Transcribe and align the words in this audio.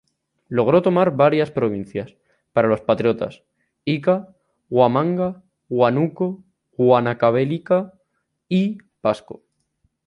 Logró 0.47 0.81
tomar 0.81 1.15
varias 1.15 1.51
provincias 1.51 2.15
para 2.53 2.67
los 2.67 2.81
patriotas: 2.81 3.43
Ica, 3.85 4.35
Huamanga, 4.67 5.43
Huánuco, 5.69 6.43
Huancavelica 6.75 7.93
y 8.49 8.79
Pasco. 9.01 9.43